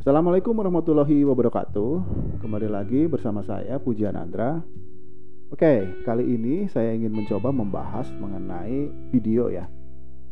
Assalamualaikum 0.00 0.56
warahmatullahi 0.56 1.28
wabarakatuh. 1.28 1.92
Kembali 2.40 2.72
lagi 2.72 3.04
bersama 3.04 3.44
saya 3.44 3.76
Pujian 3.76 4.16
Andra. 4.16 4.64
Oke, 5.52 5.92
kali 6.08 6.24
ini 6.24 6.64
saya 6.72 6.96
ingin 6.96 7.12
mencoba 7.12 7.52
membahas 7.52 8.08
mengenai 8.16 8.88
video 9.12 9.52
ya. 9.52 9.68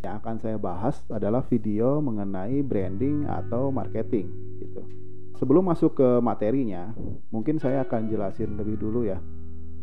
Yang 0.01 0.15
akan 0.25 0.37
saya 0.41 0.57
bahas 0.57 1.05
adalah 1.13 1.45
video 1.45 2.01
mengenai 2.01 2.65
branding 2.65 3.29
atau 3.29 3.69
marketing 3.69 4.33
gitu. 4.57 4.89
Sebelum 5.37 5.69
masuk 5.69 6.01
ke 6.01 6.17
materinya, 6.25 6.89
mungkin 7.29 7.61
saya 7.61 7.85
akan 7.85 8.09
jelasin 8.09 8.57
lebih 8.57 8.81
dulu 8.81 9.05
ya 9.05 9.21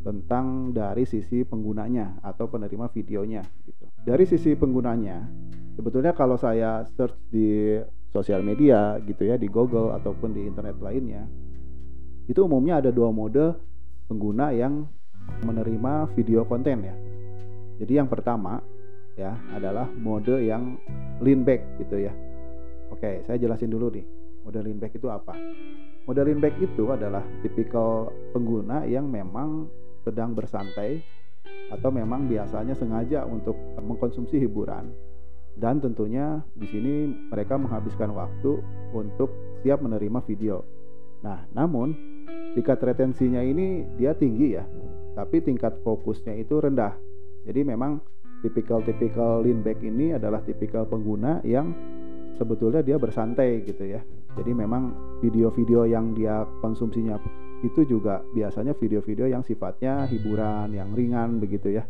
tentang 0.01 0.73
dari 0.73 1.05
sisi 1.05 1.45
penggunanya 1.45 2.25
atau 2.25 2.49
penerima 2.49 2.89
videonya 2.89 3.45
gitu. 3.69 3.85
Dari 4.01 4.25
sisi 4.25 4.57
penggunanya, 4.57 5.29
sebetulnya 5.77 6.17
kalau 6.17 6.41
saya 6.41 6.81
search 6.89 7.21
di 7.29 7.77
sosial 8.15 8.39
media 8.39 8.95
gitu 9.03 9.27
ya 9.27 9.35
di 9.35 9.51
Google 9.51 9.91
ataupun 9.91 10.31
di 10.31 10.47
internet 10.47 10.79
lainnya 10.79 11.27
itu 12.31 12.39
umumnya 12.47 12.79
ada 12.79 12.95
dua 12.95 13.11
mode 13.11 13.59
pengguna 14.07 14.55
yang 14.55 14.87
menerima 15.43 16.13
video 16.13 16.45
konten 16.45 16.85
ya. 16.85 16.95
Jadi 17.81 17.93
yang 17.99 18.07
pertama 18.07 18.63
ya 19.19 19.35
adalah 19.51 19.91
mode 19.91 20.39
yang 20.39 20.79
lean 21.19 21.43
back 21.43 21.61
gitu 21.83 22.07
ya. 22.07 22.13
Oke 22.95 23.19
saya 23.27 23.35
jelasin 23.35 23.67
dulu 23.67 23.91
nih 23.91 24.05
mode 24.47 24.63
lean 24.63 24.79
back 24.79 24.95
itu 24.95 25.11
apa? 25.11 25.35
Mode 26.07 26.21
lean 26.23 26.39
back 26.39 26.55
itu 26.63 26.87
adalah 26.87 27.21
tipikal 27.43 28.09
pengguna 28.31 28.87
yang 28.87 29.11
memang 29.11 29.67
sedang 30.07 30.31
bersantai 30.31 31.03
atau 31.69 31.89
memang 31.89 32.29
biasanya 32.29 32.77
sengaja 32.77 33.25
untuk 33.25 33.57
mengkonsumsi 33.81 34.37
hiburan 34.37 34.93
dan 35.55 35.79
tentunya 35.79 36.43
di 36.51 36.67
sini 36.67 36.93
mereka 37.31 37.55
menghabiskan 37.55 38.11
waktu 38.11 38.59
untuk 38.91 39.31
siap 39.63 39.79
menerima 39.79 40.19
video. 40.27 40.67
Nah, 41.23 41.47
namun 41.55 41.95
tingkat 42.53 42.83
retensinya 42.83 43.39
ini 43.39 43.87
dia 43.95 44.11
tinggi 44.13 44.59
ya, 44.59 44.67
tapi 45.15 45.39
tingkat 45.39 45.79
fokusnya 45.81 46.35
itu 46.35 46.59
rendah. 46.59 46.93
Jadi 47.47 47.63
memang 47.63 48.03
tipikal-tipikal 48.43 49.41
lean 49.41 49.63
back 49.63 49.79
ini 49.79 50.13
adalah 50.13 50.43
tipikal 50.43 50.83
pengguna 50.85 51.39
yang 51.47 51.71
sebetulnya 52.35 52.83
dia 52.83 52.99
bersantai 52.99 53.63
gitu 53.63 53.87
ya. 53.87 54.03
Jadi 54.35 54.51
memang 54.51 54.91
video-video 55.23 55.87
yang 55.87 56.11
dia 56.11 56.43
konsumsinya 56.59 57.15
itu 57.63 57.87
juga 57.87 58.19
biasanya 58.35 58.75
video-video 58.75 59.31
yang 59.31 59.41
sifatnya 59.41 60.03
hiburan, 60.11 60.75
yang 60.75 60.91
ringan 60.91 61.39
begitu 61.39 61.79
ya 61.79 61.87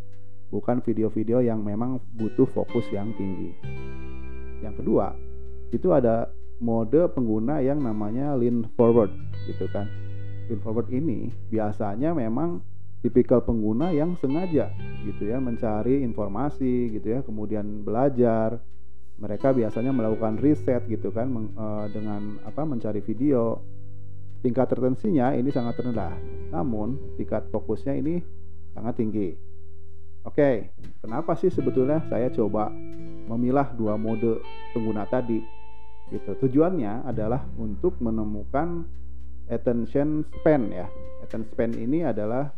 bukan 0.50 0.82
video-video 0.82 1.42
yang 1.42 1.66
memang 1.66 1.98
butuh 2.14 2.46
fokus 2.50 2.86
yang 2.94 3.12
tinggi. 3.18 3.54
Yang 4.62 4.84
kedua, 4.84 5.14
itu 5.74 5.92
ada 5.92 6.30
mode 6.64 7.12
pengguna 7.12 7.60
yang 7.60 7.84
namanya 7.84 8.34
lean 8.38 8.64
forward 8.80 9.12
gitu 9.50 9.68
kan. 9.70 9.90
Lean 10.48 10.62
forward 10.64 10.88
ini 10.94 11.34
biasanya 11.52 12.16
memang 12.16 12.64
tipikal 13.04 13.44
pengguna 13.44 13.94
yang 13.94 14.18
sengaja 14.18 14.74
gitu 15.06 15.30
ya 15.30 15.38
mencari 15.38 16.02
informasi 16.02 16.96
gitu 16.96 17.08
ya, 17.14 17.20
kemudian 17.22 17.86
belajar. 17.86 18.62
Mereka 19.16 19.56
biasanya 19.56 19.96
melakukan 19.96 20.36
riset 20.44 20.84
gitu 20.92 21.08
kan 21.16 21.32
eh, 21.32 21.86
dengan 21.92 22.40
apa 22.44 22.68
mencari 22.68 23.00
video. 23.00 23.64
Tingkat 24.44 24.78
retensinya 24.78 25.34
ini 25.34 25.50
sangat 25.50 25.82
rendah, 25.82 26.14
namun 26.54 27.18
tingkat 27.18 27.50
fokusnya 27.50 27.98
ini 27.98 28.22
sangat 28.78 28.94
tinggi. 29.02 29.34
Oke, 30.26 30.74
kenapa 31.06 31.38
sih 31.38 31.54
sebetulnya 31.54 32.02
saya 32.10 32.34
coba 32.34 32.74
memilah 33.30 33.70
dua 33.78 33.94
mode 33.94 34.42
pengguna 34.74 35.06
tadi? 35.06 35.38
Gitu. 36.10 36.38
Tujuannya 36.42 37.06
adalah 37.06 37.46
untuk 37.62 37.98
menemukan 38.02 38.86
attention 39.50 40.26
span 40.42 40.74
ya. 40.74 40.90
Attention 41.22 41.50
span 41.54 41.72
ini 41.78 42.02
adalah 42.02 42.50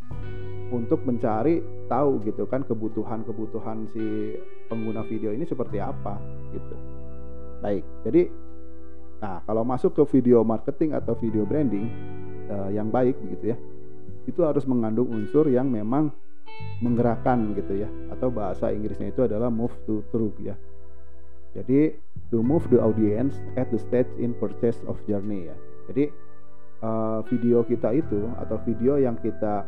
untuk 0.72 1.04
mencari 1.08 1.64
tahu 1.88 2.24
gitu 2.28 2.44
kan 2.48 2.64
kebutuhan-kebutuhan 2.68 3.88
si 3.96 4.36
pengguna 4.68 5.04
video 5.08 5.32
ini 5.32 5.48
seperti 5.48 5.80
apa 5.80 6.20
gitu. 6.52 6.76
Baik, 7.64 7.84
jadi 8.04 8.32
nah 9.18 9.42
kalau 9.50 9.66
masuk 9.66 9.98
ke 9.98 10.04
video 10.20 10.46
marketing 10.46 10.94
atau 10.94 11.18
video 11.18 11.42
branding 11.48 11.90
eh, 12.52 12.70
yang 12.76 12.92
baik 12.92 13.18
begitu 13.24 13.56
ya, 13.56 13.58
itu 14.28 14.40
harus 14.44 14.68
mengandung 14.68 15.10
unsur 15.10 15.48
yang 15.48 15.72
memang 15.72 16.12
menggerakkan 16.82 17.54
gitu 17.58 17.84
ya. 17.84 17.90
Atau 18.14 18.30
bahasa 18.30 18.70
Inggrisnya 18.70 19.12
itu 19.12 19.26
adalah 19.26 19.52
move 19.52 19.74
to 19.90 20.06
truth 20.14 20.36
ya. 20.42 20.54
Jadi 21.58 21.96
to 22.30 22.44
move 22.44 22.68
the 22.70 22.78
audience 22.78 23.34
at 23.58 23.72
the 23.74 23.80
stage 23.80 24.10
in 24.22 24.36
purchase 24.38 24.78
of 24.86 25.00
journey 25.10 25.50
ya. 25.50 25.56
Jadi 25.90 26.12
uh, 26.84 27.24
video 27.26 27.66
kita 27.66 27.96
itu 27.96 28.30
atau 28.38 28.62
video 28.68 29.00
yang 29.00 29.18
kita 29.18 29.66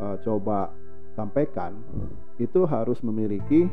uh, 0.00 0.16
coba 0.24 0.72
sampaikan 1.16 1.76
itu 2.36 2.68
harus 2.68 3.00
memiliki 3.00 3.64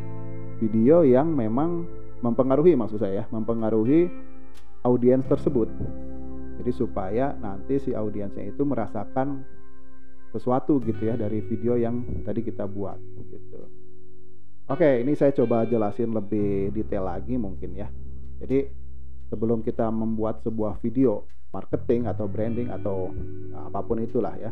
video 0.64 1.04
yang 1.04 1.28
memang 1.36 1.84
mempengaruhi 2.24 2.72
maksud 2.80 3.04
saya 3.04 3.28
mempengaruhi 3.32 4.08
audiens 4.88 5.28
tersebut. 5.28 5.68
Jadi 6.64 6.72
supaya 6.72 7.36
nanti 7.36 7.80
si 7.84 7.92
audiensnya 7.92 8.48
itu 8.48 8.64
merasakan 8.64 9.44
sesuatu 10.34 10.82
gitu 10.82 11.06
ya 11.06 11.14
dari 11.14 11.46
video 11.46 11.78
yang 11.78 12.02
tadi 12.26 12.42
kita 12.42 12.66
buat 12.66 12.98
gitu. 13.30 13.70
Oke, 14.66 15.06
ini 15.06 15.14
saya 15.14 15.30
coba 15.36 15.70
jelasin 15.70 16.10
lebih 16.10 16.74
detail 16.74 17.06
lagi 17.06 17.38
mungkin 17.38 17.78
ya. 17.78 17.88
Jadi 18.42 18.66
sebelum 19.30 19.62
kita 19.62 19.94
membuat 19.94 20.42
sebuah 20.42 20.82
video 20.82 21.30
marketing 21.54 22.10
atau 22.10 22.26
branding 22.26 22.74
atau 22.74 23.14
apa 23.54 23.80
pun 23.86 24.02
itulah 24.02 24.34
ya. 24.42 24.50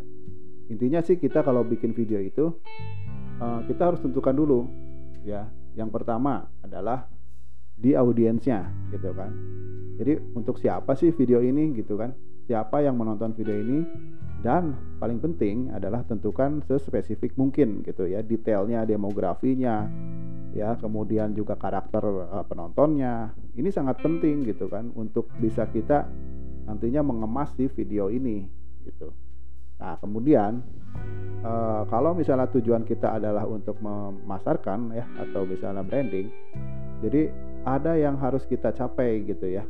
Intinya 0.69 1.01
sih 1.01 1.17
kita 1.17 1.41
kalau 1.41 1.65
bikin 1.65 1.97
video 1.97 2.21
itu 2.21 2.53
eh, 3.41 3.59
kita 3.65 3.91
harus 3.91 3.99
tentukan 4.05 4.37
dulu 4.37 4.69
ya. 5.25 5.49
Yang 5.73 5.89
pertama 5.95 6.45
adalah 6.61 7.07
di 7.73 7.97
audiensnya 7.97 8.69
gitu 8.93 9.15
kan. 9.17 9.31
Jadi 9.97 10.17
untuk 10.37 10.61
siapa 10.61 10.93
sih 10.93 11.09
video 11.15 11.41
ini 11.41 11.73
gitu 11.73 11.97
kan? 11.97 12.13
Siapa 12.45 12.83
yang 12.83 12.99
menonton 12.99 13.33
video 13.33 13.55
ini? 13.55 13.79
Dan 14.41 14.73
paling 14.97 15.21
penting 15.21 15.69
adalah 15.69 16.01
tentukan 16.01 16.65
sespesifik 16.65 17.37
mungkin 17.37 17.85
gitu 17.85 18.09
ya 18.09 18.25
detailnya 18.25 18.85
demografinya 18.89 19.85
ya 20.51 20.75
kemudian 20.75 21.31
juga 21.31 21.55
karakter 21.55 22.03
uh, 22.03 22.43
penontonnya. 22.43 23.31
Ini 23.55 23.69
sangat 23.71 24.03
penting 24.03 24.43
gitu 24.43 24.67
kan 24.67 24.91
untuk 24.97 25.31
bisa 25.39 25.69
kita 25.69 26.09
nantinya 26.67 27.05
mengemas 27.05 27.55
si 27.55 27.71
video 27.71 28.11
ini 28.11 28.43
gitu. 28.83 29.13
Nah 29.79 29.95
kemudian 30.01 30.59
uh, 31.45 31.87
kalau 31.87 32.17
misalnya 32.17 32.51
tujuan 32.51 32.83
kita 32.83 33.15
adalah 33.21 33.47
untuk 33.47 33.79
memasarkan 33.79 34.91
ya 34.91 35.05
atau 35.21 35.47
misalnya 35.47 35.85
branding 35.85 36.27
jadi 37.01 37.33
ada 37.65 37.97
yang 37.97 38.15
harus 38.21 38.45
kita 38.45 38.69
capai 38.73 39.25
gitu 39.25 39.49
ya. 39.49 39.65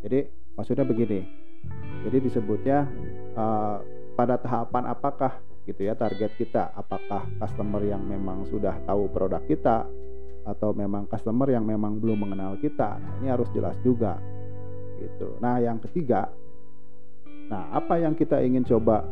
Jadi 0.00 0.24
maksudnya 0.56 0.88
begini. 0.88 1.20
Jadi 2.08 2.18
disebutnya 2.24 2.88
uh, 3.36 3.84
pada 4.20 4.36
tahapan 4.36 4.84
apakah 4.92 5.40
gitu 5.64 5.88
ya 5.88 5.96
target 5.96 6.36
kita. 6.36 6.76
Apakah 6.76 7.24
customer 7.40 7.80
yang 7.80 8.04
memang 8.04 8.44
sudah 8.44 8.76
tahu 8.84 9.08
produk 9.08 9.40
kita 9.48 9.88
atau 10.44 10.76
memang 10.76 11.08
customer 11.08 11.48
yang 11.48 11.64
memang 11.64 11.96
belum 11.96 12.28
mengenal 12.28 12.60
kita. 12.60 13.00
Nah, 13.00 13.12
ini 13.24 13.32
harus 13.32 13.48
jelas 13.56 13.80
juga 13.80 14.20
gitu. 15.00 15.40
Nah 15.40 15.56
yang 15.56 15.80
ketiga 15.80 16.28
nah 17.50 17.66
apa 17.74 17.98
yang 17.98 18.14
kita 18.14 18.38
ingin 18.46 18.62
coba 18.62 19.02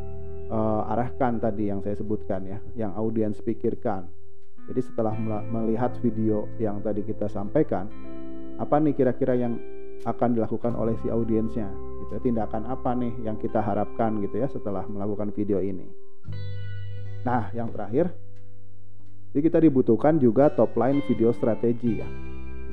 uh, 0.47 0.93
arahkan 0.95 1.43
tadi 1.43 1.75
yang 1.75 1.83
saya 1.83 1.97
sebutkan 1.97 2.45
ya 2.45 2.61
yang 2.77 2.93
audiens 2.93 3.41
pikirkan. 3.41 4.05
Jadi 4.69 4.85
setelah 4.85 5.17
melihat 5.49 5.97
video 6.05 6.45
yang 6.61 6.85
tadi 6.85 7.01
kita 7.01 7.25
sampaikan 7.33 7.89
apa 8.61 8.77
nih 8.77 8.93
kira-kira 8.93 9.33
yang 9.33 9.57
akan 10.05 10.37
dilakukan 10.37 10.77
oleh 10.77 10.93
si 11.01 11.09
audiensnya 11.09 11.73
gitu 12.09 12.33
tindakan 12.33 12.65
apa 12.65 12.97
nih 12.97 13.13
yang 13.21 13.37
kita 13.37 13.61
harapkan 13.61 14.17
gitu 14.25 14.41
ya 14.41 14.49
setelah 14.49 14.89
melakukan 14.89 15.29
video 15.37 15.61
ini? 15.61 15.85
Nah 17.29 17.53
yang 17.53 17.69
terakhir 17.69 18.09
jadi 19.37 19.41
kita 19.45 19.59
dibutuhkan 19.61 20.17
juga 20.17 20.49
top 20.49 20.73
line 20.81 21.05
video 21.05 21.29
strategi 21.37 22.01
ya. 22.01 22.09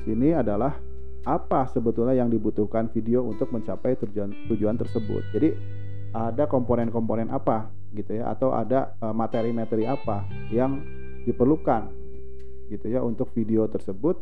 sini 0.08 0.32
adalah 0.32 0.72
apa 1.26 1.68
sebetulnya 1.68 2.16
yang 2.16 2.32
dibutuhkan 2.32 2.88
video 2.88 3.26
untuk 3.26 3.52
mencapai 3.52 3.98
tujuan 4.00 4.32
tujuan 4.48 4.80
tersebut. 4.80 5.22
Jadi 5.36 5.52
ada 6.16 6.48
komponen-komponen 6.48 7.28
apa 7.28 7.68
gitu 7.92 8.16
ya 8.16 8.32
atau 8.32 8.56
ada 8.56 8.96
eh, 9.04 9.14
materi-materi 9.14 9.84
apa 9.84 10.24
yang 10.48 10.80
diperlukan 11.28 11.92
gitu 12.72 12.86
ya 12.88 13.04
untuk 13.04 13.30
video 13.36 13.68
tersebut 13.68 14.16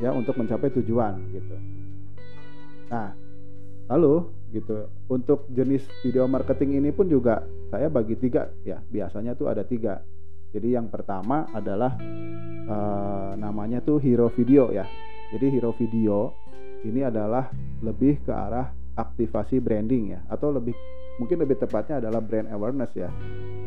ya 0.00 0.14
untuk 0.14 0.38
mencapai 0.38 0.70
tujuan 0.80 1.18
gitu. 1.34 1.56
Nah, 2.88 3.14
Lalu 3.88 4.14
gitu 4.54 4.86
untuk 5.10 5.50
jenis 5.50 5.82
video 6.00 6.30
marketing 6.30 6.78
ini 6.78 6.94
pun 6.94 7.10
juga 7.10 7.42
saya 7.74 7.90
bagi 7.90 8.14
tiga 8.14 8.46
ya 8.62 8.78
biasanya 8.80 9.34
tuh 9.34 9.50
ada 9.50 9.66
tiga. 9.66 10.00
Jadi 10.54 10.78
yang 10.78 10.86
pertama 10.86 11.50
adalah 11.50 11.98
uh, 12.70 13.34
namanya 13.34 13.82
tuh 13.82 13.98
hero 13.98 14.30
video 14.30 14.70
ya. 14.70 14.86
Jadi 15.34 15.46
hero 15.50 15.74
video 15.74 16.30
ini 16.86 17.02
adalah 17.02 17.50
lebih 17.82 18.22
ke 18.22 18.30
arah 18.30 18.70
aktivasi 18.94 19.58
branding 19.58 20.14
ya 20.14 20.20
atau 20.30 20.54
lebih 20.54 20.78
mungkin 21.18 21.42
lebih 21.42 21.58
tepatnya 21.58 21.98
adalah 21.98 22.22
brand 22.22 22.46
awareness 22.54 22.94
ya. 22.94 23.10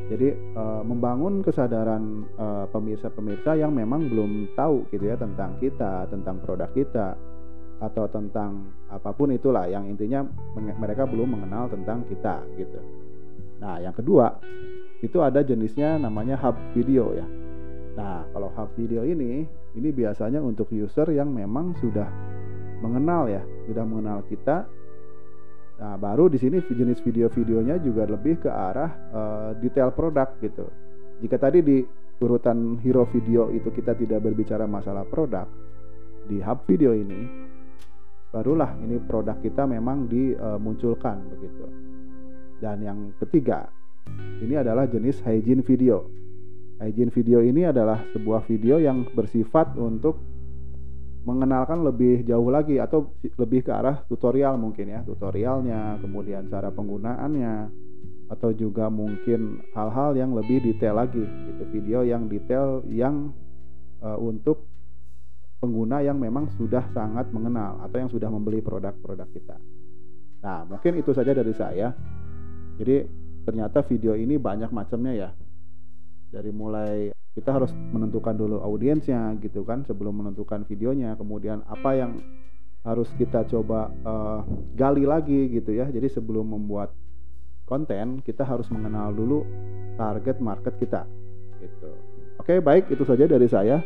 Jadi 0.08 0.56
uh, 0.56 0.88
membangun 0.88 1.44
kesadaran 1.44 2.24
uh, 2.40 2.64
pemirsa-pemirsa 2.72 3.60
yang 3.60 3.76
memang 3.76 4.08
belum 4.08 4.56
tahu 4.56 4.88
gitu 4.88 5.04
ya 5.12 5.20
tentang 5.20 5.60
kita, 5.60 6.08
tentang 6.08 6.40
produk 6.40 6.72
kita 6.72 7.20
atau 7.78 8.10
tentang 8.10 8.74
apa 8.90 9.14
pun 9.14 9.30
itulah 9.30 9.70
yang 9.70 9.86
intinya 9.86 10.26
mereka 10.58 11.06
belum 11.06 11.38
mengenal 11.38 11.70
tentang 11.70 12.06
kita 12.10 12.42
gitu. 12.58 12.80
Nah, 13.62 13.78
yang 13.82 13.94
kedua 13.94 14.38
itu 15.02 15.22
ada 15.22 15.46
jenisnya 15.46 16.02
namanya 16.02 16.38
hub 16.42 16.58
video 16.74 17.14
ya. 17.14 17.26
Nah, 17.98 18.26
kalau 18.34 18.50
hub 18.54 18.70
video 18.78 19.06
ini 19.06 19.46
ini 19.78 19.90
biasanya 19.94 20.42
untuk 20.42 20.74
user 20.74 21.10
yang 21.14 21.30
memang 21.30 21.78
sudah 21.78 22.10
mengenal 22.82 23.30
ya, 23.30 23.42
sudah 23.70 23.86
mengenal 23.86 24.26
kita 24.26 24.66
Nah, 25.78 25.94
baru 25.94 26.26
di 26.26 26.42
sini 26.42 26.58
jenis 26.58 27.06
video-videonya 27.06 27.78
juga 27.86 28.10
lebih 28.10 28.42
ke 28.42 28.50
arah 28.50 28.92
uh, 29.14 29.52
detail 29.62 29.94
produk 29.94 30.26
gitu. 30.42 30.66
Jika 31.22 31.38
tadi 31.38 31.62
di 31.62 31.86
urutan 32.18 32.82
hero 32.82 33.06
video 33.06 33.54
itu 33.54 33.70
kita 33.70 33.94
tidak 33.94 34.26
berbicara 34.26 34.66
masalah 34.66 35.06
produk, 35.06 35.46
di 36.26 36.42
hub 36.42 36.66
video 36.66 36.98
ini 36.98 37.47
barulah 38.38 38.78
ini 38.86 39.02
produk 39.02 39.42
kita 39.42 39.66
memang 39.66 40.06
dimunculkan 40.06 41.26
begitu. 41.34 41.66
Dan 42.62 42.86
yang 42.86 43.00
ketiga, 43.18 43.66
ini 44.46 44.54
adalah 44.54 44.86
jenis 44.86 45.26
hygiene 45.26 45.66
video. 45.66 46.06
Hygiene 46.78 47.10
video 47.10 47.42
ini 47.42 47.66
adalah 47.66 48.06
sebuah 48.14 48.46
video 48.46 48.78
yang 48.78 49.10
bersifat 49.10 49.74
untuk 49.74 50.22
mengenalkan 51.26 51.82
lebih 51.82 52.22
jauh 52.30 52.48
lagi 52.54 52.78
atau 52.78 53.10
lebih 53.20 53.66
ke 53.66 53.72
arah 53.74 54.06
tutorial 54.08 54.56
mungkin 54.56 54.88
ya 54.88 55.04
tutorialnya 55.04 56.00
kemudian 56.00 56.48
cara 56.48 56.72
penggunaannya 56.72 57.68
atau 58.32 58.56
juga 58.56 58.88
mungkin 58.88 59.60
hal-hal 59.76 60.16
yang 60.16 60.32
lebih 60.32 60.64
detail 60.64 60.96
lagi 60.96 61.20
gitu 61.20 61.64
video 61.76 62.08
yang 62.08 62.32
detail 62.32 62.80
yang 62.88 63.36
uh, 64.00 64.16
untuk 64.16 64.64
pengguna 65.58 66.06
yang 66.06 66.22
memang 66.22 66.54
sudah 66.54 66.86
sangat 66.94 67.30
mengenal 67.34 67.82
atau 67.82 67.98
yang 67.98 68.12
sudah 68.12 68.30
membeli 68.30 68.62
produk-produk 68.62 69.28
kita. 69.34 69.58
Nah, 70.46 70.64
mungkin 70.70 71.02
itu 71.02 71.12
saja 71.18 71.34
dari 71.34 71.54
saya. 71.58 71.92
Jadi 72.78 73.10
ternyata 73.42 73.82
video 73.82 74.14
ini 74.14 74.38
banyak 74.38 74.70
macamnya 74.70 75.14
ya. 75.18 75.30
Dari 76.30 76.52
mulai 76.54 77.10
kita 77.38 77.54
harus 77.54 77.70
menentukan 77.94 78.34
dulu 78.34 78.58
audiensnya 78.66 79.38
gitu 79.38 79.62
kan 79.62 79.86
sebelum 79.86 80.26
menentukan 80.26 80.66
videonya 80.66 81.14
kemudian 81.14 81.62
apa 81.70 81.94
yang 81.94 82.18
harus 82.82 83.06
kita 83.14 83.46
coba 83.46 83.94
uh, 84.02 84.42
gali 84.74 85.06
lagi 85.06 85.46
gitu 85.54 85.70
ya 85.70 85.86
jadi 85.86 86.10
sebelum 86.10 86.50
membuat 86.50 86.98
konten 87.70 88.26
kita 88.26 88.42
harus 88.42 88.66
mengenal 88.74 89.14
dulu 89.14 89.46
target 90.02 90.42
market 90.42 90.82
kita 90.82 91.06
gitu 91.62 91.94
oke 92.42 92.58
baik 92.58 92.90
itu 92.90 93.06
saja 93.06 93.30
dari 93.30 93.46
saya 93.46 93.86